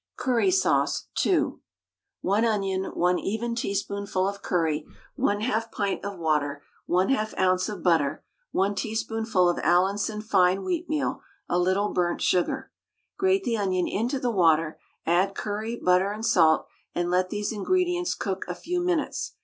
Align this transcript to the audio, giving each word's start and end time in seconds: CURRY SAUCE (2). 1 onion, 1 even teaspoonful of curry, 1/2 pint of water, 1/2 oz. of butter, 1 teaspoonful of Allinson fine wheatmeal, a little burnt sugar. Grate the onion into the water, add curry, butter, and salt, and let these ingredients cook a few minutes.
CURRY 0.17 0.49
SAUCE 0.49 1.09
(2). 1.13 1.61
1 2.21 2.43
onion, 2.43 2.85
1 2.85 3.19
even 3.19 3.53
teaspoonful 3.53 4.27
of 4.27 4.41
curry, 4.41 4.83
1/2 5.15 5.71
pint 5.71 6.03
of 6.03 6.17
water, 6.17 6.63
1/2 6.89 7.35
oz. 7.37 7.69
of 7.69 7.83
butter, 7.83 8.23
1 8.51 8.73
teaspoonful 8.73 9.47
of 9.47 9.59
Allinson 9.61 10.23
fine 10.23 10.61
wheatmeal, 10.63 11.19
a 11.47 11.59
little 11.59 11.89
burnt 11.93 12.19
sugar. 12.23 12.71
Grate 13.19 13.43
the 13.43 13.57
onion 13.57 13.87
into 13.87 14.19
the 14.19 14.31
water, 14.31 14.79
add 15.05 15.35
curry, 15.35 15.75
butter, 15.75 16.11
and 16.11 16.25
salt, 16.25 16.65
and 16.95 17.11
let 17.11 17.29
these 17.29 17.51
ingredients 17.51 18.15
cook 18.15 18.43
a 18.47 18.55
few 18.55 18.81
minutes. 18.83 19.35